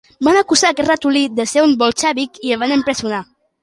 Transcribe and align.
Van 0.27 0.37
acusar 0.39 0.71
aquest 0.73 0.87
ratolí 0.93 1.23
de 1.41 1.47
ser 1.53 1.67
un 1.69 1.79
bolxevic 1.85 2.45
i 2.51 2.59
el 2.59 2.65
van 2.67 2.79
empresonar. 2.83 3.27